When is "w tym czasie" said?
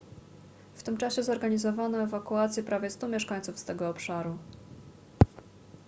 0.75-1.23